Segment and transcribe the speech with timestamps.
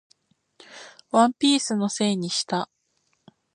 [1.11, 2.71] ワンピースのせいにした